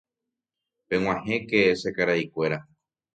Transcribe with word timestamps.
peg̃uahẽke 0.87 1.37
che 1.49 1.59
karaikuéra 1.95 2.57